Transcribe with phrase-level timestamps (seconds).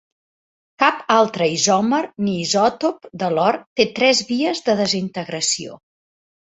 [0.83, 5.81] Cap altre isòmer ni isòtop de l'or té tres vies de desintegració.